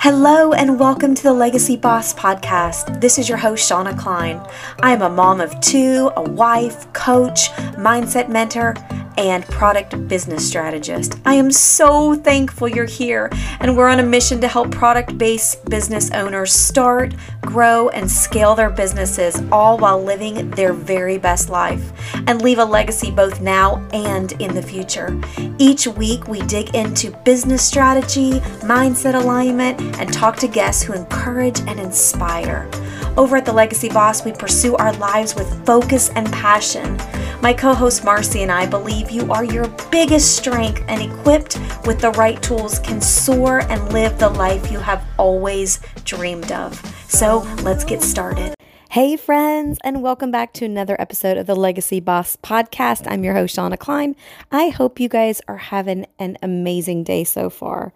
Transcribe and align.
Hello, 0.00 0.52
and 0.52 0.78
welcome 0.78 1.12
to 1.16 1.22
the 1.24 1.32
Legacy 1.32 1.76
Boss 1.76 2.14
Podcast. 2.14 3.00
This 3.00 3.18
is 3.18 3.28
your 3.28 3.36
host, 3.36 3.68
Shauna 3.68 3.98
Klein. 3.98 4.40
I 4.80 4.92
am 4.92 5.02
a 5.02 5.10
mom 5.10 5.40
of 5.40 5.58
two, 5.58 6.12
a 6.14 6.22
wife, 6.22 6.90
coach, 6.92 7.50
mindset 7.74 8.28
mentor, 8.28 8.74
and 9.18 9.44
product 9.46 10.06
business 10.06 10.46
strategist. 10.46 11.18
I 11.26 11.34
am 11.34 11.50
so 11.50 12.14
thankful 12.14 12.68
you're 12.68 12.84
here, 12.84 13.28
and 13.58 13.76
we're 13.76 13.88
on 13.88 13.98
a 13.98 14.04
mission 14.04 14.40
to 14.40 14.48
help 14.48 14.70
product 14.70 15.18
based 15.18 15.64
business 15.64 16.10
owners 16.12 16.52
start, 16.52 17.14
grow, 17.42 17.88
and 17.88 18.08
scale 18.08 18.54
their 18.54 18.70
businesses, 18.70 19.42
all 19.50 19.76
while 19.76 20.00
living 20.00 20.50
their 20.52 20.72
very 20.72 21.18
best 21.18 21.50
life 21.50 21.92
and 22.28 22.42
leave 22.42 22.58
a 22.58 22.64
legacy 22.64 23.10
both 23.10 23.40
now 23.40 23.84
and 23.92 24.32
in 24.40 24.54
the 24.54 24.62
future. 24.62 25.20
Each 25.58 25.88
week, 25.88 26.28
we 26.28 26.40
dig 26.42 26.74
into 26.76 27.10
business 27.24 27.66
strategy, 27.66 28.38
mindset 28.60 29.20
alignment, 29.20 29.80
and 29.98 30.12
talk 30.12 30.36
to 30.36 30.48
guests 30.48 30.84
who 30.84 30.92
encourage 30.92 31.58
and 31.60 31.80
inspire. 31.80 32.70
Over 33.16 33.38
at 33.38 33.44
The 33.44 33.52
Legacy 33.52 33.88
Boss, 33.88 34.24
we 34.24 34.30
pursue 34.30 34.76
our 34.76 34.92
lives 34.94 35.34
with 35.34 35.66
focus 35.66 36.10
and 36.10 36.32
passion. 36.32 36.96
My 37.40 37.52
co 37.52 37.72
host 37.72 38.04
Marcy 38.04 38.42
and 38.42 38.50
I 38.50 38.66
believe 38.66 39.12
you 39.12 39.30
are 39.32 39.44
your 39.44 39.68
biggest 39.92 40.36
strength 40.36 40.82
and 40.88 41.00
equipped 41.00 41.56
with 41.86 42.00
the 42.00 42.10
right 42.12 42.42
tools 42.42 42.80
can 42.80 43.00
soar 43.00 43.60
and 43.60 43.92
live 43.92 44.18
the 44.18 44.28
life 44.28 44.72
you 44.72 44.80
have 44.80 45.06
always 45.18 45.78
dreamed 46.04 46.50
of. 46.50 46.74
So 47.08 47.38
let's 47.62 47.84
get 47.84 48.02
started. 48.02 48.54
Hey, 48.90 49.16
friends, 49.16 49.78
and 49.84 50.02
welcome 50.02 50.32
back 50.32 50.52
to 50.54 50.64
another 50.64 51.00
episode 51.00 51.36
of 51.36 51.46
the 51.46 51.54
Legacy 51.54 52.00
Boss 52.00 52.34
podcast. 52.34 53.06
I'm 53.06 53.22
your 53.22 53.34
host, 53.34 53.54
Shauna 53.54 53.78
Klein. 53.78 54.16
I 54.50 54.70
hope 54.70 54.98
you 54.98 55.08
guys 55.08 55.40
are 55.46 55.58
having 55.58 56.06
an 56.18 56.38
amazing 56.42 57.04
day 57.04 57.22
so 57.22 57.50
far. 57.50 57.92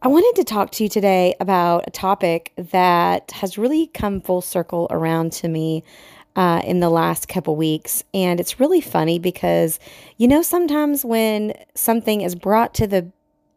I 0.00 0.08
wanted 0.08 0.36
to 0.36 0.44
talk 0.44 0.70
to 0.72 0.82
you 0.82 0.88
today 0.88 1.34
about 1.40 1.84
a 1.88 1.90
topic 1.90 2.52
that 2.56 3.32
has 3.32 3.58
really 3.58 3.88
come 3.88 4.20
full 4.20 4.40
circle 4.40 4.86
around 4.90 5.32
to 5.32 5.48
me 5.48 5.84
uh, 6.36 6.60
in 6.64 6.80
the 6.80 6.90
last 6.90 7.26
couple 7.26 7.56
weeks. 7.56 8.04
And 8.14 8.38
it's 8.38 8.60
really 8.60 8.80
funny 8.80 9.18
because, 9.18 9.80
you 10.18 10.28
know, 10.28 10.42
sometimes 10.42 11.04
when 11.04 11.54
something 11.74 12.20
is 12.20 12.34
brought 12.34 12.74
to 12.74 12.86
the 12.86 13.10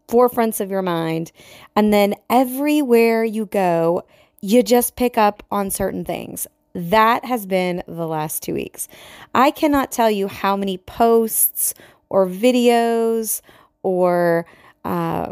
forefronts 0.08 0.60
of 0.60 0.72
your 0.72 0.82
mind, 0.82 1.32
and 1.76 1.94
then 1.94 2.16
everywhere 2.30 3.24
you 3.24 3.46
go, 3.46 4.04
you 4.42 4.64
just 4.64 4.96
pick 4.96 5.18
up 5.18 5.44
on 5.52 5.70
certain 5.70 6.04
things. 6.04 6.48
That 6.74 7.26
has 7.26 7.46
been 7.46 7.84
the 7.88 8.08
last 8.08 8.42
two 8.42 8.54
weeks. 8.54 8.88
I 9.36 9.52
cannot 9.52 9.92
tell 9.92 10.10
you 10.10 10.28
how 10.28 10.56
many 10.56 10.78
posts 10.78 11.74
or 12.10 12.26
videos 12.26 13.42
or 13.84 14.46
uh, 14.86 15.32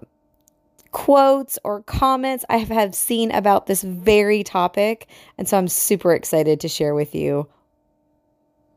quotes 0.92 1.60
or 1.64 1.84
comments 1.84 2.46
I 2.50 2.58
have 2.58 2.96
seen 2.96 3.32
about 3.32 3.68
this 3.68 3.84
very 3.84 4.44
topic. 4.44 5.08
And 5.38 5.48
so 5.48 5.58
I'm 5.58 5.68
super 5.68 6.14
excited 6.14 6.60
to 6.62 6.68
share 6.68 6.96
with 6.96 7.16
you 7.16 7.48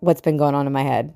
what's 0.01 0.21
been 0.21 0.37
going 0.37 0.55
on 0.55 0.67
in 0.67 0.73
my 0.73 0.83
head. 0.83 1.15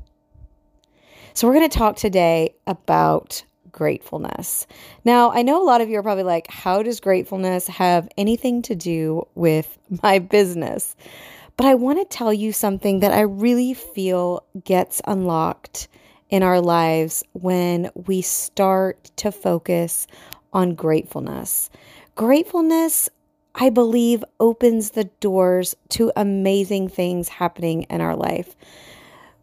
So, 1.37 1.49
we're 1.49 1.55
going 1.55 1.69
to 1.69 1.79
talk 1.79 1.97
today 1.97 2.55
about 2.69 3.45
gratefulness. 3.73 4.69
Now, 5.05 5.33
I 5.33 5.43
know 5.43 5.61
a 5.61 5.67
lot 5.67 5.81
of 5.81 5.89
you 5.89 5.99
are 5.99 6.03
probably 6.03 6.23
like, 6.23 6.49
how 6.49 6.83
does 6.83 7.01
gratefulness 7.01 7.67
have 7.67 8.09
anything 8.17 8.63
to 8.63 8.77
do 8.77 9.27
with 9.35 9.77
my 10.03 10.21
business? 10.21 10.95
But 11.57 11.67
I 11.67 11.75
want 11.75 11.99
to 11.99 12.17
tell 12.17 12.33
you 12.33 12.53
something 12.53 13.01
that 13.01 13.13
I 13.13 13.23
really 13.23 13.75
feel 13.75 14.45
gets 14.65 15.03
unlocked 15.07 15.89
in 16.31 16.43
our 16.43 16.61
lives 16.61 17.23
when 17.33 17.91
we 17.95 18.23
start 18.23 19.11
to 19.17 19.31
focus 19.31 20.07
on 20.55 20.75
gratefulness. 20.75 21.69
Gratefulness, 22.15 23.11
I 23.55 23.71
believe, 23.71 24.25
opens 24.39 24.91
the 24.91 25.05
doors 25.21 25.75
to 25.91 26.13
amazing 26.17 26.89
things 26.89 27.29
happening 27.29 27.83
in 27.91 28.01
our 28.01 28.17
life. 28.17 28.55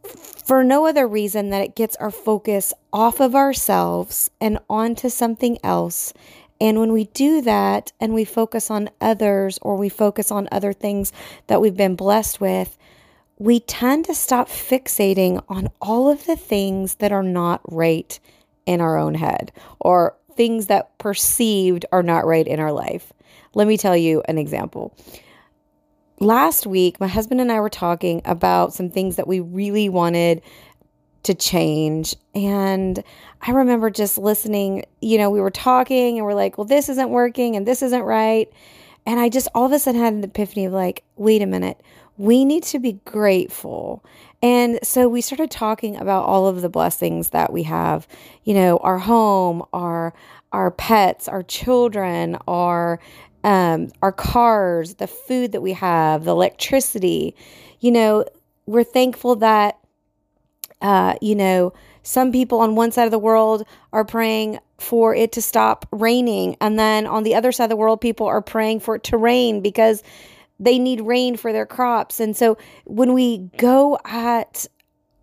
For 0.04 0.64
no 0.64 0.88
other 0.88 1.08
reason 1.08 1.50
that 1.50 1.64
it 1.64 1.76
gets 1.76 1.96
our 1.98 2.12
focus 2.12 2.74
off 2.92 3.20
of 3.20 3.36
ourselves 3.36 4.32
and 4.40 4.58
onto 4.70 5.10
something 5.10 5.58
else. 5.64 6.14
And 6.60 6.80
when 6.80 6.92
we 6.92 7.06
do 7.06 7.42
that 7.42 7.92
and 8.00 8.14
we 8.14 8.26
focus 8.26 8.70
on 8.70 8.90
others 9.00 9.60
or 9.62 9.76
we 9.76 9.90
focus 9.90 10.32
on 10.32 10.48
other 10.52 10.74
things 10.74 11.12
that 11.48 11.62
we've 11.62 11.78
been 11.78 11.96
blessed 11.96 12.40
with, 12.42 12.78
we 13.38 13.60
tend 13.60 14.06
to 14.06 14.14
stop 14.14 14.48
fixating 14.48 15.44
on 15.50 15.70
all 15.82 16.10
of 16.10 16.26
the 16.26 16.36
things 16.36 16.96
that 16.96 17.12
are 17.12 17.24
not 17.24 17.62
right 17.72 18.20
in 18.68 18.80
our 18.80 18.98
own 18.98 19.16
head 19.16 19.52
or 19.80 20.16
things 20.36 20.68
that 20.68 20.98
perceived 20.98 21.86
are 21.92 22.04
not 22.04 22.26
right 22.26 22.48
in 22.48 22.60
our 22.60 22.72
life. 22.72 23.14
Let 23.54 23.68
me 23.68 23.78
tell 23.78 23.98
you 23.98 24.22
an 24.28 24.38
example. 24.38 24.96
Last 26.20 26.68
week, 26.68 27.00
my 27.00 27.08
husband 27.08 27.42
and 27.42 27.52
I 27.52 27.60
were 27.60 27.70
talking 27.70 28.22
about 28.26 28.74
some 28.74 28.90
things 28.90 29.16
that 29.16 29.28
we 29.28 29.40
really 29.40 29.90
wanted 29.90 30.42
to 31.24 31.34
change. 31.34 32.16
And 32.34 33.04
I 33.42 33.52
remember 33.52 33.90
just 33.90 34.18
listening, 34.18 34.86
you 35.02 35.18
know, 35.18 35.30
we 35.30 35.40
were 35.40 35.52
talking 35.52 36.18
and 36.18 36.26
we're 36.26 36.34
like, 36.34 36.58
well, 36.58 36.66
this 36.66 36.90
isn't 36.90 37.10
working 37.10 37.56
and 37.56 37.68
this 37.68 37.82
isn't 37.82 38.04
right. 38.04 38.52
And 39.06 39.20
I 39.20 39.30
just 39.30 39.48
all 39.54 39.66
of 39.66 39.72
a 39.72 39.80
sudden 39.80 40.00
had 40.00 40.14
an 40.14 40.24
epiphany 40.24 40.66
of 40.66 40.74
like, 40.74 41.04
wait 41.16 41.42
a 41.42 41.48
minute, 41.48 41.82
we 42.18 42.46
need 42.46 42.64
to 42.64 42.80
be 42.80 42.94
grateful. 43.06 44.04
And 44.42 44.80
so 44.84 45.08
we 45.08 45.22
started 45.22 45.52
talking 45.52 45.96
about 45.98 46.26
all 46.26 46.48
of 46.48 46.62
the 46.62 46.70
blessings 46.70 47.30
that 47.30 47.54
we 47.54 47.64
have, 47.64 48.08
you 48.44 48.54
know, 48.54 48.78
our 48.78 49.00
home, 49.00 49.64
our 49.74 50.14
our 50.52 50.72
pets, 50.72 51.28
our 51.28 51.44
children, 51.44 52.38
our 52.48 53.00
um, 53.44 53.92
our 54.02 54.12
cars, 54.12 54.96
the 54.96 55.08
food 55.08 55.52
that 55.52 55.62
we 55.62 55.74
have, 55.74 56.26
the 56.26 56.32
electricity. 56.32 57.36
You 57.80 57.92
know, 57.92 58.26
we're 58.66 58.84
thankful 58.84 59.36
that 59.38 59.78
uh, 60.82 61.16
you 61.22 61.36
know, 61.36 61.74
some 62.04 62.32
people 62.32 62.60
on 62.60 62.76
one 62.76 62.92
side 62.92 63.06
of 63.06 63.12
the 63.12 63.20
world 63.20 63.64
are 63.94 64.04
praying 64.04 64.60
for 64.80 65.14
it 65.14 65.32
to 65.34 65.42
stop 65.42 65.88
raining. 65.92 66.58
And 66.60 66.80
then 66.80 67.06
on 67.06 67.24
the 67.24 67.36
other 67.36 67.52
side 67.52 67.66
of 67.66 67.70
the 67.70 67.76
world, 67.76 68.02
people 68.02 68.26
are 68.26 68.42
praying 68.42 68.80
for 68.80 68.96
it 68.96 69.04
to 69.06 69.18
rain 69.18 69.62
because 69.62 70.02
they 70.62 70.78
need 70.78 71.02
rain 71.02 71.36
for 71.36 71.52
their 71.52 71.66
crops. 71.66 72.20
And 72.20 72.38
so 72.38 72.58
when 72.86 73.14
we 73.14 73.50
go 73.58 74.00
at 74.06 74.68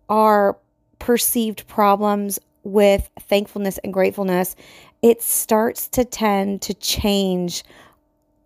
our 0.09 0.57
perceived 0.99 1.65
problems 1.67 2.37
with 2.63 3.09
thankfulness 3.21 3.79
and 3.79 3.93
gratefulness, 3.93 4.55
it 5.01 5.23
starts 5.23 5.87
to 5.87 6.03
tend 6.03 6.61
to 6.63 6.73
change 6.73 7.63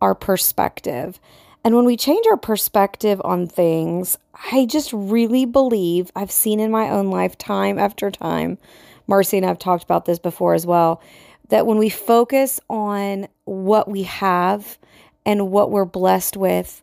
our 0.02 0.14
perspective. 0.14 1.20
And 1.66 1.76
when 1.76 1.86
we 1.86 1.98
change 1.98 2.26
our 2.28 2.38
perspective 2.38 3.20
on 3.24 3.48
things, 3.48 4.18
I 4.52 4.66
just 4.66 4.94
really 4.94 5.46
believe 5.46 6.12
I've 6.16 6.32
seen 6.32 6.60
in 6.60 6.70
my 6.70 6.90
own 6.90 7.10
life 7.10 7.38
time 7.38 7.80
after 7.80 8.12
time. 8.12 8.60
Marcy 9.08 9.38
and 9.38 9.46
I've 9.46 9.60
talked 9.60 9.84
about 9.84 10.06
this 10.06 10.20
before 10.20 10.54
as 10.54 10.66
well 10.66 11.02
that 11.50 11.66
when 11.66 11.78
we 11.78 11.90
focus 11.90 12.60
on 12.70 13.28
what 13.46 13.90
we 13.90 14.04
have 14.04 14.78
and 15.26 15.52
what 15.52 15.72
we're 15.72 15.86
blessed 15.86 16.38
with, 16.38 16.82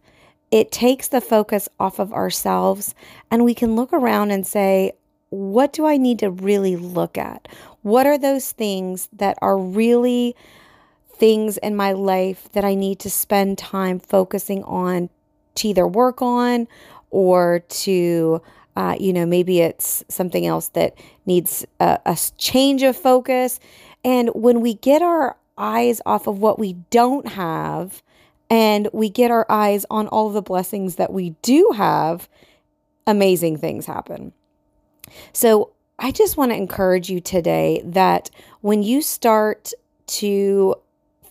it 0.50 0.72
takes 0.72 1.08
the 1.08 1.20
focus 1.20 1.68
off 1.78 1.98
of 1.98 2.12
ourselves 2.12 2.94
and 3.30 3.44
we 3.44 3.54
can 3.54 3.76
look 3.76 3.92
around 3.92 4.30
and 4.30 4.46
say, 4.46 4.92
what 5.30 5.72
do 5.72 5.86
I 5.86 5.96
need 5.96 6.18
to 6.20 6.30
really 6.30 6.76
look 6.76 7.16
at? 7.16 7.48
What 7.82 8.06
are 8.06 8.18
those 8.18 8.50
things 8.52 9.08
that 9.12 9.38
are 9.40 9.56
really 9.56 10.34
things 11.14 11.56
in 11.58 11.76
my 11.76 11.92
life 11.92 12.48
that 12.52 12.64
I 12.64 12.74
need 12.74 12.98
to 13.00 13.10
spend 13.10 13.58
time 13.58 14.00
focusing 14.00 14.64
on 14.64 15.08
to 15.56 15.68
either 15.68 15.86
work 15.86 16.20
on 16.22 16.66
or 17.10 17.60
to, 17.68 18.42
uh, 18.74 18.96
you 18.98 19.12
know, 19.12 19.26
maybe 19.26 19.60
it's 19.60 20.04
something 20.08 20.46
else 20.46 20.68
that 20.68 20.94
needs 21.26 21.64
a, 21.78 21.98
a 22.06 22.18
change 22.38 22.82
of 22.82 22.96
focus. 22.96 23.60
And 24.04 24.30
when 24.30 24.60
we 24.60 24.74
get 24.74 25.02
our 25.02 25.36
eyes 25.58 26.00
off 26.06 26.26
of 26.26 26.38
what 26.38 26.58
we 26.58 26.72
don't 26.90 27.28
have, 27.28 28.02
and 28.50 28.88
we 28.92 29.08
get 29.08 29.30
our 29.30 29.46
eyes 29.48 29.86
on 29.88 30.08
all 30.08 30.28
the 30.30 30.42
blessings 30.42 30.96
that 30.96 31.12
we 31.12 31.30
do 31.42 31.72
have, 31.74 32.28
amazing 33.06 33.56
things 33.56 33.86
happen. 33.86 34.32
So, 35.32 35.72
I 36.02 36.12
just 36.12 36.38
want 36.38 36.50
to 36.50 36.56
encourage 36.56 37.10
you 37.10 37.20
today 37.20 37.82
that 37.84 38.30
when 38.62 38.82
you 38.82 39.02
start 39.02 39.72
to 40.06 40.74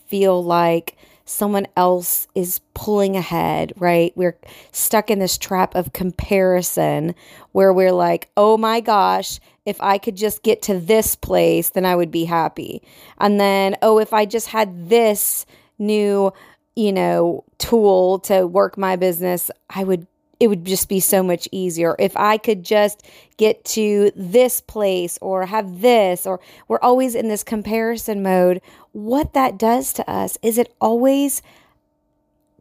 feel 0.08 0.44
like 0.44 0.96
someone 1.30 1.68
else 1.78 2.28
is 2.34 2.60
pulling 2.74 3.16
ahead, 3.16 3.72
right? 3.78 4.12
We're 4.16 4.38
stuck 4.72 5.12
in 5.12 5.20
this 5.20 5.38
trap 5.38 5.76
of 5.76 5.94
comparison 5.94 7.14
where 7.52 7.72
we're 7.72 7.92
like, 7.92 8.30
oh 8.36 8.58
my 8.58 8.80
gosh, 8.80 9.40
if 9.66 9.80
I 9.82 10.00
could 10.00 10.16
just 10.16 10.42
get 10.42 10.64
to 10.64 10.80
this 10.80 11.16
place, 11.16 11.70
then 11.70 11.86
I 11.86 11.96
would 11.96 12.10
be 12.10 12.26
happy. 12.26 12.82
And 13.20 13.40
then, 13.40 13.76
oh, 13.84 14.00
if 14.00 14.12
I 14.12 14.26
just 14.26 14.48
had 14.48 14.90
this 14.90 15.46
new 15.78 16.34
you 16.80 16.94
know, 16.94 17.44
tool 17.58 18.20
to 18.20 18.48
work 18.48 18.78
my 18.78 18.96
business, 18.96 19.52
I 19.70 19.84
would 19.84 20.08
it 20.40 20.48
would 20.48 20.64
just 20.64 20.88
be 20.88 21.02
so 21.02 21.22
much 21.22 21.50
easier 21.52 21.98
if 22.00 22.16
I 22.16 22.38
could 22.38 22.64
just 22.64 23.06
get 23.36 23.66
to 23.66 24.10
this 24.16 24.62
place 24.62 25.20
or 25.22 25.46
have 25.46 25.82
this, 25.82 26.26
or 26.26 26.40
we're 26.70 26.80
always 26.82 27.14
in 27.14 27.28
this 27.28 27.44
comparison 27.44 28.24
mode. 28.24 28.62
What 28.94 29.34
that 29.34 29.58
does 29.58 29.92
to 29.94 30.10
us 30.10 30.38
is 30.42 30.58
it 30.58 30.74
always 30.80 31.42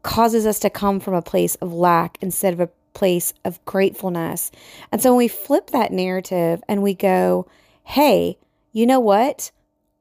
causes 0.02 0.44
us 0.44 0.58
to 0.60 0.70
come 0.70 0.98
from 0.98 1.14
a 1.14 1.22
place 1.22 1.54
of 1.56 1.72
lack 1.72 2.18
instead 2.20 2.52
of 2.52 2.58
a 2.58 2.70
place 2.94 3.32
of 3.44 3.64
gratefulness. 3.64 4.50
And 4.90 5.00
so 5.00 5.12
when 5.12 5.18
we 5.18 5.28
flip 5.28 5.68
that 5.68 5.92
narrative 5.92 6.60
and 6.66 6.82
we 6.82 6.94
go, 6.94 7.46
hey, 7.84 8.38
you 8.72 8.86
know 8.86 8.98
what? 8.98 9.52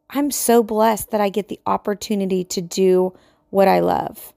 I'm 0.09 0.31
so 0.31 0.63
blessed 0.63 1.11
that 1.11 1.21
I 1.21 1.29
get 1.29 1.47
the 1.47 1.59
opportunity 1.67 2.43
to 2.45 2.59
do 2.59 3.13
what 3.49 3.67
I 3.67 3.79
love. 3.79 4.33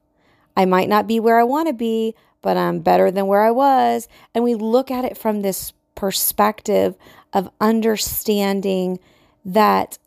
I 0.56 0.64
might 0.64 0.88
not 0.88 1.06
be 1.06 1.20
where 1.20 1.38
I 1.38 1.44
want 1.44 1.68
to 1.68 1.74
be, 1.74 2.14
but 2.42 2.56
I'm 2.56 2.80
better 2.80 3.10
than 3.10 3.26
where 3.26 3.42
I 3.42 3.50
was. 3.50 4.08
And 4.34 4.44
we 4.44 4.54
look 4.54 4.90
at 4.90 5.04
it 5.04 5.16
from 5.16 5.42
this 5.42 5.72
perspective 5.94 6.96
of 7.32 7.50
understanding 7.60 8.98
that 9.44 9.98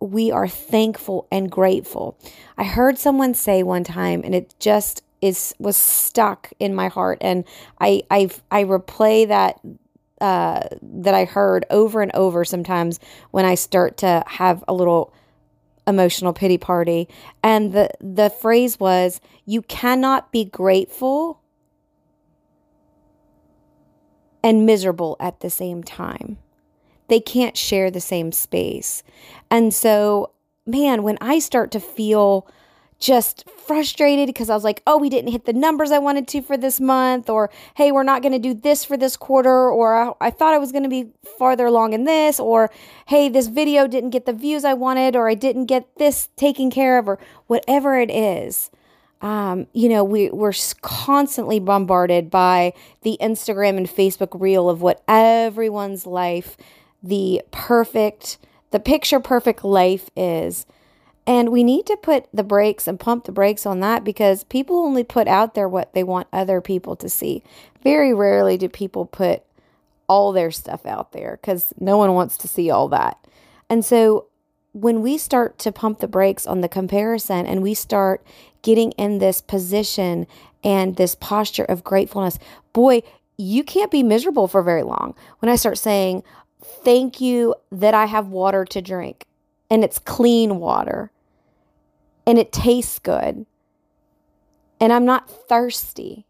we 0.00 0.30
are 0.30 0.48
thankful 0.48 1.26
and 1.30 1.50
grateful. 1.50 2.18
I 2.56 2.64
heard 2.64 2.98
someone 2.98 3.34
say 3.34 3.62
one 3.62 3.84
time, 3.84 4.22
and 4.24 4.34
it 4.34 4.54
just 4.58 5.02
is 5.20 5.54
was 5.58 5.76
stuck 5.76 6.52
in 6.58 6.74
my 6.74 6.88
heart, 6.88 7.18
and 7.20 7.44
I 7.80 8.02
I 8.10 8.30
I 8.50 8.64
replay 8.64 9.26
that 9.28 9.60
uh, 10.20 10.68
that 10.82 11.14
I 11.14 11.24
heard 11.24 11.64
over 11.70 12.02
and 12.02 12.14
over 12.14 12.44
sometimes 12.44 13.00
when 13.30 13.44
I 13.44 13.54
start 13.54 13.96
to 13.98 14.22
have 14.26 14.62
a 14.68 14.74
little 14.74 15.12
emotional 15.86 16.32
pity 16.32 16.58
party. 16.58 17.08
And 17.42 17.72
the, 17.72 17.90
the 18.00 18.30
phrase 18.30 18.78
was, 18.80 19.20
You 19.44 19.62
cannot 19.62 20.32
be 20.32 20.44
grateful 20.44 21.40
and 24.42 24.66
miserable 24.66 25.16
at 25.20 25.40
the 25.40 25.50
same 25.50 25.82
time. 25.82 26.38
They 27.08 27.20
can't 27.20 27.56
share 27.56 27.90
the 27.90 28.00
same 28.00 28.32
space. 28.32 29.02
And 29.50 29.72
so, 29.74 30.32
man, 30.66 31.02
when 31.02 31.18
I 31.20 31.38
start 31.38 31.70
to 31.72 31.80
feel 31.80 32.46
just 33.04 33.44
frustrated 33.66 34.28
because 34.28 34.48
I 34.48 34.54
was 34.54 34.64
like, 34.64 34.82
oh, 34.86 34.96
we 34.96 35.10
didn't 35.10 35.30
hit 35.30 35.44
the 35.44 35.52
numbers 35.52 35.90
I 35.90 35.98
wanted 35.98 36.26
to 36.28 36.40
for 36.40 36.56
this 36.56 36.80
month, 36.80 37.28
or 37.28 37.50
hey, 37.74 37.92
we're 37.92 38.02
not 38.02 38.22
going 38.22 38.32
to 38.32 38.38
do 38.38 38.54
this 38.54 38.82
for 38.82 38.96
this 38.96 39.14
quarter, 39.14 39.68
or 39.68 39.94
I, 39.94 40.12
I 40.22 40.30
thought 40.30 40.54
I 40.54 40.58
was 40.58 40.72
going 40.72 40.84
to 40.84 40.88
be 40.88 41.10
farther 41.38 41.66
along 41.66 41.92
in 41.92 42.04
this, 42.04 42.40
or 42.40 42.70
hey, 43.08 43.28
this 43.28 43.48
video 43.48 43.86
didn't 43.86 44.08
get 44.08 44.24
the 44.24 44.32
views 44.32 44.64
I 44.64 44.72
wanted, 44.72 45.16
or 45.16 45.28
I 45.28 45.34
didn't 45.34 45.66
get 45.66 45.86
this 45.96 46.30
taken 46.36 46.70
care 46.70 46.96
of, 46.96 47.06
or 47.06 47.18
whatever 47.46 47.98
it 47.98 48.10
is. 48.10 48.70
Um, 49.20 49.66
you 49.74 49.90
know, 49.90 50.02
we, 50.02 50.30
we're 50.30 50.54
constantly 50.80 51.60
bombarded 51.60 52.30
by 52.30 52.72
the 53.02 53.18
Instagram 53.20 53.76
and 53.76 53.86
Facebook 53.86 54.40
reel 54.40 54.70
of 54.70 54.80
what 54.80 55.02
everyone's 55.06 56.06
life, 56.06 56.56
the 57.02 57.42
perfect, 57.50 58.38
the 58.70 58.80
picture 58.80 59.20
perfect 59.20 59.62
life 59.62 60.08
is. 60.16 60.64
And 61.26 61.50
we 61.50 61.64
need 61.64 61.86
to 61.86 61.96
put 61.96 62.26
the 62.34 62.44
brakes 62.44 62.86
and 62.86 63.00
pump 63.00 63.24
the 63.24 63.32
brakes 63.32 63.64
on 63.64 63.80
that 63.80 64.04
because 64.04 64.44
people 64.44 64.76
only 64.76 65.04
put 65.04 65.26
out 65.26 65.54
there 65.54 65.68
what 65.68 65.94
they 65.94 66.02
want 66.02 66.28
other 66.32 66.60
people 66.60 66.96
to 66.96 67.08
see. 67.08 67.42
Very 67.82 68.12
rarely 68.12 68.58
do 68.58 68.68
people 68.68 69.06
put 69.06 69.42
all 70.06 70.32
their 70.32 70.50
stuff 70.50 70.84
out 70.84 71.12
there 71.12 71.38
because 71.40 71.72
no 71.80 71.96
one 71.96 72.12
wants 72.12 72.36
to 72.38 72.48
see 72.48 72.70
all 72.70 72.88
that. 72.88 73.18
And 73.70 73.84
so 73.84 74.26
when 74.72 75.00
we 75.00 75.16
start 75.16 75.58
to 75.60 75.72
pump 75.72 76.00
the 76.00 76.08
brakes 76.08 76.46
on 76.46 76.60
the 76.60 76.68
comparison 76.68 77.46
and 77.46 77.62
we 77.62 77.72
start 77.72 78.24
getting 78.60 78.92
in 78.92 79.18
this 79.18 79.40
position 79.40 80.26
and 80.62 80.96
this 80.96 81.14
posture 81.14 81.64
of 81.64 81.84
gratefulness, 81.84 82.38
boy, 82.72 83.02
you 83.38 83.64
can't 83.64 83.90
be 83.90 84.02
miserable 84.02 84.46
for 84.46 84.62
very 84.62 84.82
long. 84.82 85.14
When 85.38 85.50
I 85.50 85.56
start 85.56 85.78
saying, 85.78 86.22
Thank 86.62 87.20
you 87.20 87.54
that 87.70 87.92
I 87.94 88.06
have 88.06 88.28
water 88.28 88.64
to 88.64 88.80
drink 88.80 89.26
and 89.70 89.84
it's 89.84 89.98
clean 89.98 90.58
water 90.58 91.10
and 92.26 92.38
it 92.38 92.52
tastes 92.52 92.98
good 92.98 93.46
and 94.80 94.92
I'm 94.92 95.04
not 95.04 95.30
thirsty. 95.30 96.26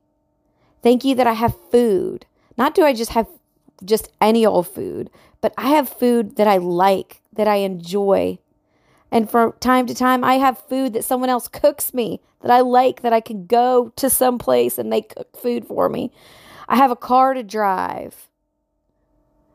Thank 0.82 1.04
you 1.04 1.14
that 1.16 1.26
I 1.26 1.32
have 1.32 1.56
food. 1.70 2.26
Not 2.56 2.74
do 2.74 2.84
I 2.84 2.92
just 2.92 3.12
have 3.12 3.26
just 3.84 4.08
any 4.20 4.46
old 4.46 4.68
food, 4.68 5.10
but 5.40 5.52
I 5.58 5.70
have 5.70 5.88
food 5.88 6.36
that 6.36 6.46
I 6.46 6.58
like, 6.58 7.20
that 7.32 7.48
I 7.48 7.56
enjoy. 7.56 8.38
And 9.10 9.30
from 9.30 9.54
time 9.60 9.86
to 9.86 9.94
time, 9.94 10.22
I 10.24 10.34
have 10.34 10.58
food 10.68 10.92
that 10.92 11.04
someone 11.04 11.30
else 11.30 11.48
cooks 11.48 11.94
me 11.94 12.20
that 12.42 12.50
I 12.50 12.60
like, 12.60 13.02
that 13.02 13.12
I 13.12 13.20
can 13.20 13.46
go 13.46 13.92
to 13.96 14.10
some 14.10 14.38
place 14.38 14.78
and 14.78 14.92
they 14.92 15.02
cook 15.02 15.36
food 15.36 15.66
for 15.66 15.88
me. 15.88 16.12
I 16.68 16.76
have 16.76 16.90
a 16.90 16.96
car 16.96 17.34
to 17.34 17.42
drive. 17.42 18.28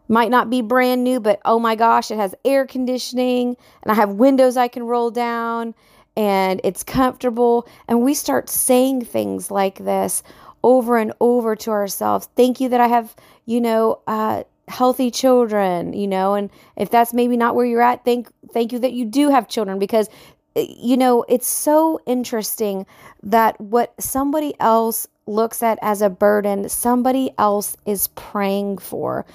Might 0.07 0.31
not 0.31 0.49
be 0.49 0.61
brand 0.61 1.03
new, 1.03 1.19
but 1.19 1.39
oh 1.45 1.59
my 1.59 1.75
gosh, 1.75 2.09
it 2.09 2.17
has 2.17 2.33
air 2.43 2.65
conditioning 2.65 3.55
and 3.83 3.91
I 3.91 3.95
have 3.95 4.09
windows 4.13 4.57
I 4.57 4.67
can 4.67 4.83
roll 4.83 5.11
down 5.11 5.75
and 6.19 6.59
it's 6.65 6.83
comfortable. 6.83 7.65
And 7.87 8.01
we 8.01 8.13
start 8.13 8.49
saying 8.49 9.05
things 9.05 9.49
like 9.49 9.77
this 9.77 10.21
over 10.63 10.97
and 10.97 11.13
over 11.21 11.55
to 11.55 11.71
ourselves. 11.71 12.27
Thank 12.35 12.59
you 12.59 12.67
that 12.67 12.81
I 12.81 12.87
have, 12.87 13.15
you 13.45 13.61
know, 13.61 14.01
uh, 14.05 14.43
healthy 14.67 15.11
children, 15.11 15.93
you 15.93 16.09
know, 16.09 16.33
and 16.33 16.49
if 16.75 16.89
that's 16.89 17.13
maybe 17.13 17.37
not 17.37 17.55
where 17.55 17.65
you're 17.65 17.81
at, 17.81 18.03
thank 18.03 18.29
thank 18.51 18.73
you 18.73 18.79
that 18.79 18.91
you 18.91 19.05
do 19.05 19.29
have 19.29 19.47
children 19.47 19.79
because 19.79 20.09
eh, 20.57 20.65
you 20.67 20.97
know, 20.97 21.23
it's 21.29 21.47
so 21.47 22.01
interesting 22.05 22.85
that 23.23 23.59
what 23.61 23.93
somebody 23.97 24.53
else 24.59 25.07
looks 25.25 25.63
at 25.63 25.79
as 25.81 26.01
a 26.01 26.09
burden, 26.09 26.67
somebody 26.67 27.31
else 27.37 27.77
is 27.85 28.09
praying 28.09 28.79
for 28.79 29.25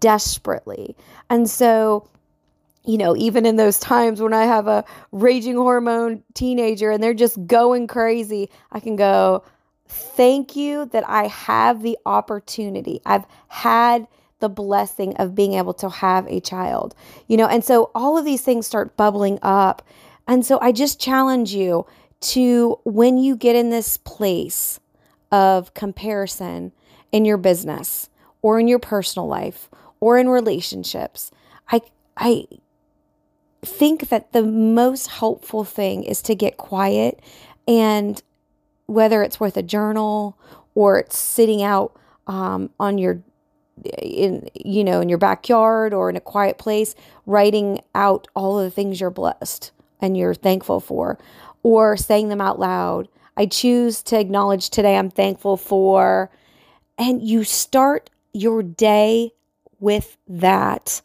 desperately. 0.00 0.96
And 1.30 1.48
so 1.48 2.08
you 2.84 2.98
know, 2.98 3.16
even 3.16 3.46
in 3.46 3.56
those 3.56 3.78
times 3.78 4.20
when 4.20 4.32
I 4.32 4.44
have 4.44 4.66
a 4.66 4.84
raging 5.12 5.56
hormone 5.56 6.22
teenager 6.34 6.90
and 6.90 7.02
they're 7.02 7.14
just 7.14 7.46
going 7.46 7.86
crazy, 7.86 8.50
I 8.70 8.80
can 8.80 8.96
go, 8.96 9.44
Thank 9.88 10.56
you 10.56 10.86
that 10.86 11.06
I 11.06 11.26
have 11.26 11.82
the 11.82 11.98
opportunity. 12.06 13.02
I've 13.04 13.26
had 13.48 14.06
the 14.38 14.48
blessing 14.48 15.14
of 15.16 15.34
being 15.34 15.52
able 15.52 15.74
to 15.74 15.88
have 15.90 16.26
a 16.28 16.40
child, 16.40 16.94
you 17.28 17.36
know, 17.36 17.46
and 17.46 17.62
so 17.62 17.90
all 17.94 18.16
of 18.16 18.24
these 18.24 18.40
things 18.40 18.66
start 18.66 18.96
bubbling 18.96 19.38
up. 19.42 19.82
And 20.26 20.46
so 20.46 20.58
I 20.62 20.72
just 20.72 20.98
challenge 20.98 21.54
you 21.54 21.86
to, 22.22 22.78
when 22.84 23.18
you 23.18 23.36
get 23.36 23.54
in 23.54 23.68
this 23.68 23.98
place 23.98 24.80
of 25.30 25.74
comparison 25.74 26.72
in 27.12 27.24
your 27.26 27.36
business 27.36 28.08
or 28.40 28.58
in 28.58 28.68
your 28.68 28.78
personal 28.78 29.28
life 29.28 29.68
or 30.00 30.18
in 30.18 30.28
relationships, 30.28 31.30
I, 31.70 31.82
I 32.16 32.46
think 33.64 34.08
that 34.08 34.32
the 34.32 34.42
most 34.42 35.08
helpful 35.08 35.64
thing 35.64 36.02
is 36.02 36.20
to 36.22 36.34
get 36.34 36.56
quiet 36.56 37.20
and 37.68 38.22
whether 38.86 39.22
it's 39.22 39.38
with 39.38 39.56
a 39.56 39.62
journal 39.62 40.36
or 40.74 40.98
it's 40.98 41.16
sitting 41.16 41.62
out 41.62 41.96
um, 42.26 42.70
on 42.78 42.98
your 42.98 43.22
in 44.00 44.48
you 44.54 44.84
know 44.84 45.00
in 45.00 45.08
your 45.08 45.18
backyard 45.18 45.94
or 45.94 46.10
in 46.10 46.16
a 46.16 46.20
quiet 46.20 46.58
place 46.58 46.94
writing 47.24 47.80
out 47.94 48.28
all 48.34 48.58
of 48.58 48.64
the 48.64 48.70
things 48.70 49.00
you're 49.00 49.10
blessed 49.10 49.70
and 50.00 50.16
you're 50.16 50.34
thankful 50.34 50.80
for 50.80 51.18
or 51.62 51.96
saying 51.96 52.28
them 52.28 52.40
out 52.40 52.58
loud. 52.58 53.08
I 53.36 53.46
choose 53.46 54.02
to 54.04 54.18
acknowledge 54.18 54.68
today 54.68 54.96
i'm 54.96 55.10
thankful 55.10 55.56
for. 55.56 56.30
And 56.98 57.22
you 57.22 57.44
start 57.44 58.10
your 58.32 58.62
day 58.62 59.32
with 59.80 60.16
that. 60.28 61.00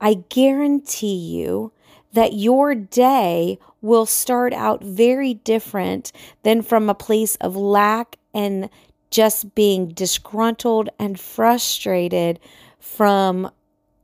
I 0.00 0.14
guarantee 0.28 1.16
you 1.16 1.72
that 2.12 2.34
your 2.34 2.74
day 2.74 3.58
will 3.80 4.06
start 4.06 4.52
out 4.52 4.82
very 4.84 5.34
different 5.34 6.12
than 6.42 6.62
from 6.62 6.88
a 6.88 6.94
place 6.94 7.36
of 7.36 7.56
lack 7.56 8.16
and 8.34 8.68
just 9.10 9.54
being 9.54 9.88
disgruntled 9.88 10.88
and 10.98 11.18
frustrated 11.18 12.38
from 12.78 13.50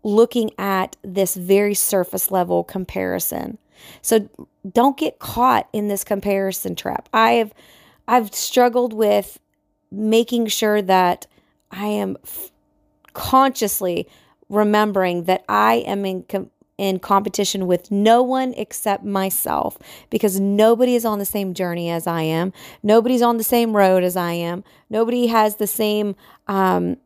looking 0.02 0.50
at 0.58 0.96
this 1.02 1.34
very 1.34 1.74
surface 1.74 2.30
level 2.30 2.64
comparison. 2.64 3.58
So 4.02 4.28
don't 4.70 4.96
get 4.96 5.18
caught 5.18 5.68
in 5.72 5.88
this 5.88 6.04
comparison 6.04 6.74
trap. 6.74 7.08
I 7.12 7.32
have 7.32 7.54
I've 8.06 8.34
struggled 8.34 8.92
with 8.92 9.38
making 9.90 10.46
sure 10.46 10.80
that 10.82 11.26
I 11.70 11.86
am 11.86 12.16
f- 12.24 12.50
consciously 13.12 14.08
remembering 14.48 15.24
that 15.24 15.44
I 15.48 15.76
am 15.86 16.04
in 16.06 16.22
com- 16.22 16.50
in 16.78 17.00
competition 17.00 17.66
with 17.66 17.90
no 17.90 18.23
one 18.23 18.54
except 18.56 19.04
myself 19.04 19.76
because 20.11 20.38
nobody 20.38 20.94
is 20.94 21.04
on 21.04 21.18
the 21.18 21.25
same 21.25 21.52
journey 21.52 21.90
as 21.90 22.06
I 22.06 22.23
am. 22.23 22.52
Nobody's 22.82 23.20
on 23.20 23.37
the 23.37 23.44
same 23.44 23.76
road 23.76 24.04
as 24.04 24.16
I 24.16 24.32
am. 24.32 24.62
Nobody 24.88 25.26
has 25.26 25.56
the 25.56 25.66
same, 25.66 26.14
um, 26.47 26.97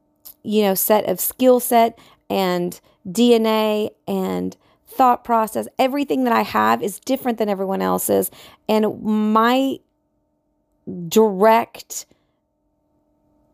you 0.43 0.63
know, 0.63 0.75
set 0.75 1.09
of 1.09 1.19
skill 1.19 1.59
set 1.59 1.99
and 2.29 2.79
DNA 3.09 3.91
and 4.07 4.57
thought 4.87 5.25
process. 5.25 5.67
Everything 5.79 6.25
that 6.25 6.33
I 6.35 6.43
have 6.43 6.83
is 6.83 7.01
different 7.01 7.39
than 7.39 7.49
everyone 7.49 7.81
else's. 7.81 8.31
And 8.69 9.03
my 9.03 9.79
direct 11.09 12.07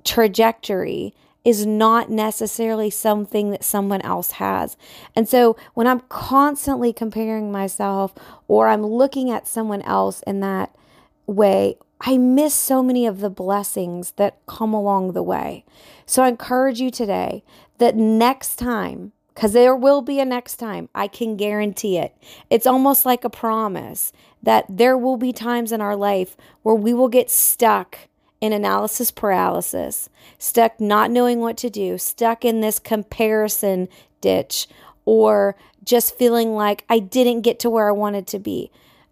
trajectory 0.04 1.14
is 1.44 1.64
not 1.64 2.10
necessarily 2.10 2.90
something 2.90 3.50
that 3.50 3.64
someone 3.64 4.02
else 4.02 4.32
has. 4.32 4.76
And 5.16 5.28
so 5.28 5.56
when 5.74 5.86
I'm 5.86 6.00
constantly 6.08 6.92
comparing 6.92 7.50
myself 7.50 8.14
or 8.48 8.68
I'm 8.68 8.84
looking 8.84 9.30
at 9.30 9.46
someone 9.46 9.82
else 9.82 10.22
in 10.26 10.40
that 10.40 10.74
way, 11.26 11.76
I 12.00 12.18
miss 12.18 12.54
so 12.54 12.82
many 12.82 13.06
of 13.06 13.20
the 13.20 13.30
blessings 13.30 14.12
that 14.12 14.38
come 14.46 14.72
along 14.72 15.12
the 15.12 15.22
way. 15.22 15.64
So 16.06 16.22
I 16.22 16.28
encourage 16.28 16.80
you 16.80 16.90
today 16.90 17.42
that 17.78 17.96
next 17.96 18.56
time, 18.56 19.12
because 19.34 19.52
there 19.52 19.74
will 19.74 20.02
be 20.02 20.20
a 20.20 20.24
next 20.24 20.56
time, 20.56 20.88
I 20.94 21.06
can 21.06 21.36
guarantee 21.36 21.98
it. 21.98 22.14
It's 22.50 22.66
almost 22.66 23.06
like 23.06 23.24
a 23.24 23.30
promise 23.30 24.12
that 24.42 24.64
there 24.68 24.98
will 24.98 25.16
be 25.16 25.32
times 25.32 25.72
in 25.72 25.80
our 25.80 25.96
life 25.96 26.36
where 26.62 26.74
we 26.74 26.92
will 26.92 27.08
get 27.08 27.30
stuck 27.30 27.98
in 28.40 28.52
analysis 28.52 29.10
paralysis, 29.10 30.08
stuck 30.38 30.80
not 30.80 31.10
knowing 31.10 31.40
what 31.40 31.56
to 31.58 31.70
do, 31.70 31.98
stuck 31.98 32.44
in 32.44 32.60
this 32.60 32.78
comparison 32.78 33.88
ditch, 34.20 34.68
or 35.04 35.56
just 35.84 36.16
feeling 36.16 36.54
like 36.54 36.84
I 36.88 36.98
didn't 36.98 37.42
get 37.42 37.58
to 37.60 37.70
where 37.70 37.88
I 37.88 37.92
wanted 37.92 38.26
to 38.28 38.38
be. 38.38 38.70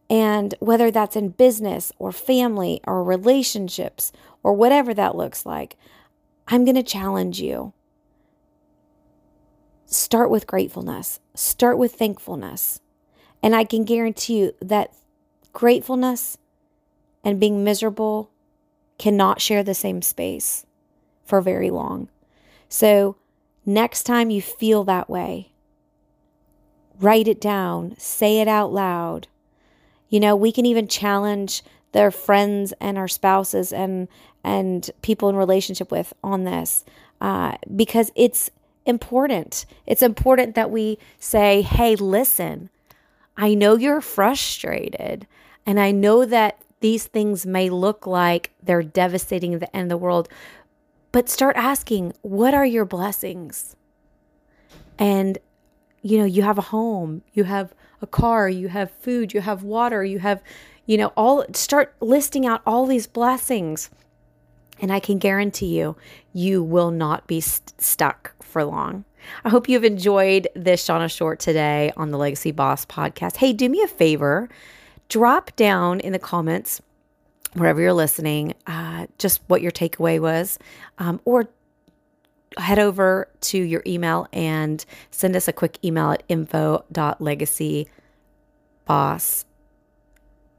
And 0.09 0.55
whether 0.61 0.91
that's 0.91 1.17
in 1.17 1.31
business 1.31 1.93
or 1.99 2.13
family 2.13 2.81
or 2.85 3.03
relationships 3.03 4.13
or 4.43 4.53
whatever 4.53 4.95
that 4.95 5.17
looks 5.17 5.45
like, 5.45 5.77
I'm 6.47 6.65
going 6.65 6.77
to 6.77 6.83
challenge 6.83 7.41
you. 7.41 7.73
Start 9.87 10.31
with 10.31 10.47
gratefulness, 10.47 11.21
start 11.35 11.79
with 11.79 11.95
thankfulness. 11.95 12.81
And 13.43 13.55
I 13.55 13.65
can 13.65 13.85
guarantee 13.85 14.39
you 14.39 14.55
that 14.61 14.93
gratefulness 15.53 16.39
and 17.25 17.41
being 17.41 17.65
miserable 17.65 18.31
cannot 18.99 19.41
share 19.41 19.63
the 19.63 19.75
same 19.75 20.03
space 20.03 20.67
for 21.25 21.41
very 21.41 21.71
long. 21.71 22.09
So, 22.69 23.17
next 23.65 24.05
time 24.05 24.31
you 24.31 24.41
feel 24.43 24.85
that 24.85 25.11
way, 25.11 25.53
write 27.01 27.29
it 27.29 27.41
down, 27.41 27.95
say 27.99 28.41
it 28.41 28.49
out 28.49 28.73
loud. 28.73 29.29
You 30.09 30.21
know, 30.21 30.37
we 30.37 30.53
can 30.53 30.67
even 30.67 30.89
challenge 30.89 31.63
their 31.93 32.11
friends 32.11 32.73
and 32.81 32.99
our 32.99 33.09
spouses 33.09 33.73
and 33.73 34.09
and 34.45 34.91
people 35.03 35.29
in 35.29 35.35
relationship 35.35 35.91
with 35.91 36.13
on 36.23 36.45
this 36.45 36.85
uh, 37.21 37.57
because 37.75 38.13
it's 38.15 38.51
important. 38.85 39.67
It's 39.87 40.03
important 40.03 40.55
that 40.55 40.71
we 40.71 40.99
say, 41.19 41.63
"Hey, 41.63 41.97
listen, 41.97 42.71
I 43.37 43.55
know 43.55 43.77
you're 43.77 44.01
frustrated, 44.01 45.27
and 45.65 45.81
I 45.81 45.91
know 45.91 46.25
that 46.25 46.59
these 46.87 47.09
things 47.09 47.45
may 47.45 47.69
look 47.69 48.07
like 48.07 48.53
they're 48.63 48.81
devastating 48.81 49.59
the 49.59 49.77
end 49.77 49.87
of 49.87 49.89
the 49.89 49.97
world, 49.97 50.29
but 51.11 51.29
start 51.29 51.57
asking, 51.57 52.13
what 52.23 52.55
are 52.55 52.65
your 52.65 52.85
blessings? 52.85 53.75
And, 54.97 55.37
you 56.03 56.17
know, 56.17 56.25
you 56.25 56.43
have 56.43 56.59
a 56.59 56.69
home, 56.77 57.23
you 57.33 57.43
have 57.43 57.75
a 58.01 58.07
car, 58.07 58.49
you 58.49 58.69
have 58.69 58.93
food, 58.93 59.35
you 59.35 59.41
have 59.41 59.65
water, 59.65 60.05
you 60.05 60.21
have, 60.21 60.45
you 60.87 60.97
know, 60.97 61.09
all, 61.17 61.45
start 61.55 61.93
listing 61.99 62.47
out 62.47 62.63
all 62.65 62.87
these 62.87 63.09
blessings. 63.09 63.91
And 64.81 64.93
I 64.93 65.01
can 65.01 65.19
guarantee 65.19 65.77
you, 65.77 65.97
you 66.33 66.63
will 66.63 66.93
not 66.93 67.27
be 67.27 67.41
st- 67.41 67.81
stuck 67.81 68.41
for 68.45 68.63
long. 68.63 69.05
I 69.45 69.49
hope 69.49 69.69
you've 69.69 69.83
enjoyed 69.83 70.47
this 70.55 70.87
Shauna 70.87 71.11
Short 71.11 71.41
today 71.41 71.91
on 71.97 72.13
the 72.13 72.19
Legacy 72.19 72.53
Boss 72.53 72.87
podcast. 72.87 73.39
Hey, 73.39 73.53
do 73.53 73.69
me 73.69 73.83
a 73.83 73.89
favor 73.89 74.49
drop 75.09 75.55
down 75.57 76.01
in 76.01 76.13
the 76.13 76.19
comments 76.19 76.81
wherever 77.55 77.81
you're 77.81 77.93
listening 77.93 78.55
uh, 78.67 79.07
just 79.19 79.41
what 79.47 79.63
your 79.63 79.73
takeaway 79.73 80.21
was 80.21 80.59
um, 80.99 81.21
or 81.25 81.49
head 82.59 82.79
over 82.79 83.29
to 83.41 83.59
your 83.59 83.83
email 83.87 84.27
and 84.33 84.85
send 85.11 85.37
us 85.37 85.47
a 85.49 85.53
quick 85.53 85.79
email 85.85 86.13
at 86.13 86.23
info.legacyboss 86.29 87.87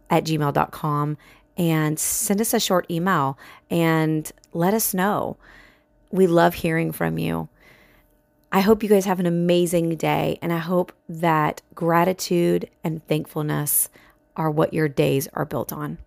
at 0.09 0.23
gmail.com 0.23 1.17
and 1.57 1.99
send 1.99 2.39
us 2.39 2.53
a 2.53 2.59
short 2.59 2.89
email 2.89 3.37
and 3.69 4.31
let 4.53 4.73
us 4.73 4.93
know. 4.93 5.37
We 6.11 6.27
love 6.27 6.53
hearing 6.53 6.91
from 6.91 7.17
you. 7.17 7.49
I 8.51 8.61
hope 8.61 8.81
you 8.83 8.89
guys 8.89 9.05
have 9.05 9.19
an 9.19 9.25
amazing 9.25 9.95
day 9.95 10.39
and 10.41 10.53
I 10.53 10.59
hope 10.59 10.93
that 11.09 11.61
gratitude 11.75 12.69
and 12.83 13.05
thankfulness 13.07 13.89
are 14.37 14.49
what 14.49 14.73
your 14.73 14.87
days 14.87 15.27
are 15.33 15.45
built 15.45 15.73
on. 15.73 15.97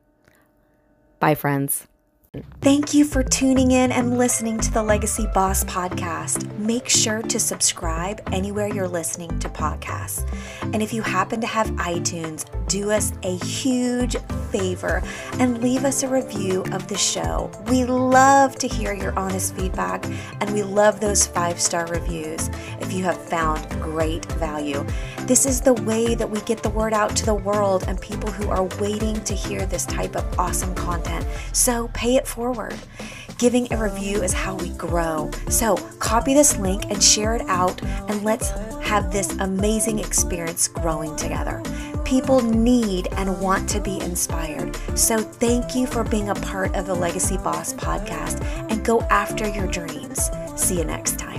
Bye, 1.18 1.34
friends. 1.34 1.86
Thank 2.60 2.94
you 2.94 3.04
for 3.04 3.24
tuning 3.24 3.72
in 3.72 3.90
and 3.90 4.16
listening 4.16 4.60
to 4.60 4.70
the 4.70 4.84
Legacy 4.84 5.26
Boss 5.34 5.64
podcast. 5.64 6.56
Make 6.58 6.88
sure 6.88 7.22
to 7.22 7.40
subscribe 7.40 8.22
anywhere 8.30 8.68
you're 8.68 8.86
listening 8.86 9.36
to 9.40 9.48
podcasts. 9.48 10.24
And 10.62 10.80
if 10.80 10.92
you 10.92 11.02
happen 11.02 11.40
to 11.40 11.46
have 11.48 11.66
iTunes, 11.70 12.46
do 12.68 12.92
us 12.92 13.12
a 13.24 13.36
huge 13.38 14.16
favor 14.52 15.02
and 15.40 15.60
leave 15.60 15.84
us 15.84 16.04
a 16.04 16.08
review 16.08 16.62
of 16.70 16.86
the 16.86 16.96
show. 16.96 17.50
We 17.66 17.84
love 17.84 18.54
to 18.56 18.68
hear 18.68 18.92
your 18.92 19.18
honest 19.18 19.56
feedback 19.56 20.04
and 20.40 20.52
we 20.52 20.62
love 20.62 21.00
those 21.00 21.26
five 21.26 21.60
star 21.60 21.88
reviews 21.88 22.48
if 22.80 22.92
you 22.92 23.02
have 23.02 23.20
found 23.20 23.68
great 23.82 24.24
value. 24.34 24.86
This 25.26 25.46
is 25.46 25.60
the 25.60 25.74
way 25.74 26.14
that 26.14 26.28
we 26.28 26.40
get 26.40 26.62
the 26.62 26.70
word 26.70 26.92
out 26.92 27.14
to 27.16 27.24
the 27.24 27.34
world 27.34 27.84
and 27.86 28.00
people 28.00 28.30
who 28.30 28.50
are 28.50 28.64
waiting 28.80 29.22
to 29.24 29.34
hear 29.34 29.64
this 29.66 29.86
type 29.86 30.16
of 30.16 30.38
awesome 30.38 30.74
content. 30.74 31.24
So 31.52 31.88
pay 31.94 32.16
it 32.16 32.26
forward. 32.26 32.74
Giving 33.38 33.72
a 33.72 33.82
review 33.82 34.22
is 34.22 34.32
how 34.32 34.56
we 34.56 34.70
grow. 34.70 35.30
So 35.48 35.76
copy 35.98 36.34
this 36.34 36.58
link 36.58 36.84
and 36.90 37.02
share 37.02 37.34
it 37.34 37.42
out, 37.48 37.82
and 37.82 38.22
let's 38.22 38.50
have 38.82 39.12
this 39.12 39.32
amazing 39.38 39.98
experience 39.98 40.68
growing 40.68 41.16
together. 41.16 41.62
People 42.04 42.40
need 42.42 43.08
and 43.12 43.40
want 43.40 43.68
to 43.70 43.80
be 43.80 44.00
inspired. 44.00 44.76
So 44.98 45.18
thank 45.18 45.76
you 45.76 45.86
for 45.86 46.02
being 46.04 46.28
a 46.28 46.34
part 46.34 46.74
of 46.74 46.86
the 46.86 46.94
Legacy 46.94 47.38
Boss 47.38 47.72
podcast 47.72 48.42
and 48.68 48.84
go 48.84 49.00
after 49.02 49.48
your 49.48 49.68
dreams. 49.68 50.28
See 50.56 50.78
you 50.78 50.84
next 50.84 51.18
time. 51.18 51.29